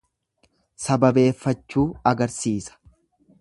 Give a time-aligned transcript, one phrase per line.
[0.85, 2.79] Sababeeffachuu agarsiisa.